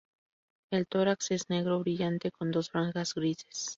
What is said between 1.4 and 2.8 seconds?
negro brillante con dos